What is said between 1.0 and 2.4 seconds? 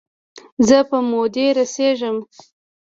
مودې رسیږم